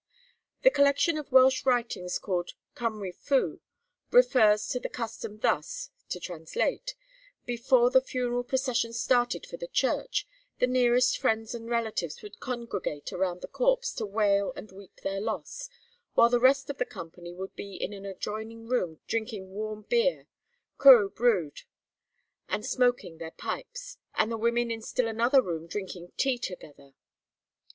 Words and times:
The 0.63 0.71
collection 0.71 1.15
of 1.19 1.31
Welsh 1.31 1.63
writings 1.63 2.17
called 2.17 2.53
'Cymru 2.75 3.13
Fu' 3.13 3.59
refers 4.09 4.67
to 4.69 4.79
the 4.79 4.89
custom 4.89 5.37
thus, 5.37 5.91
(to 6.09 6.19
translate:) 6.19 6.95
'Before 7.45 7.91
the 7.91 8.01
funeral 8.01 8.43
procession 8.43 8.93
started 8.93 9.45
for 9.45 9.57
the 9.57 9.67
church, 9.67 10.25
the 10.57 10.65
nearest 10.65 11.19
friends 11.19 11.53
and 11.53 11.69
relatives 11.69 12.23
would 12.23 12.39
congregate 12.39 13.13
around 13.13 13.41
the 13.41 13.47
corpse 13.47 13.93
to 13.93 14.07
wail 14.07 14.51
and 14.55 14.71
weep 14.71 15.01
their 15.03 15.21
loss; 15.21 15.69
while 16.15 16.29
the 16.29 16.39
rest 16.39 16.71
of 16.71 16.79
the 16.79 16.85
company 16.85 17.31
would 17.35 17.55
be 17.55 17.75
in 17.75 17.93
an 17.93 18.07
adjoining 18.07 18.65
room 18.67 19.01
drinking 19.05 19.51
warm 19.51 19.83
beer 19.83 20.25
(cwrw 20.79 21.13
brwd) 21.13 21.61
and 22.49 22.65
smoking 22.65 23.19
their 23.19 23.29
pipes; 23.29 23.97
and 24.15 24.31
the 24.31 24.37
women 24.37 24.71
in 24.71 24.81
still 24.81 25.07
another 25.07 25.43
room 25.43 25.67
drinking 25.67 26.11
tea 26.17 26.39
together.' 26.39 26.95